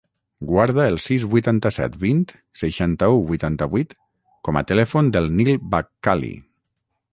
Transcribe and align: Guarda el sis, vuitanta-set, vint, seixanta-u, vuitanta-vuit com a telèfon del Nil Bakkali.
Guarda 0.51 0.85
el 0.91 0.95
sis, 1.03 1.25
vuitanta-set, 1.33 1.97
vint, 2.05 2.23
seixanta-u, 2.63 3.21
vuitanta-vuit 3.33 3.95
com 4.49 4.61
a 4.63 4.67
telèfon 4.75 5.15
del 5.19 5.33
Nil 5.37 5.55
Bakkali. 5.77 6.35